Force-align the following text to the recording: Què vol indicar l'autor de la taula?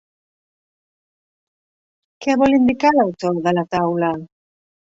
Què 2.25 2.39
vol 2.43 2.57
indicar 2.61 2.93
l'autor 2.97 3.39
de 3.49 3.57
la 3.59 3.69
taula? 3.77 4.11